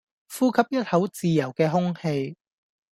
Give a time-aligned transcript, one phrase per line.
[0.27, 2.35] 呼吸一口自由既空氣